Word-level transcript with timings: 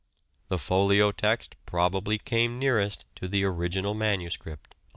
The 0.47 0.57
Folio 0.57 1.11
text 1.11 1.55
probably 1.67 2.17
came 2.17 2.57
nearest 2.57 3.05
to 3.17 3.27
the 3.27 3.43
original 3.43 3.93
manuscript." 3.93 4.73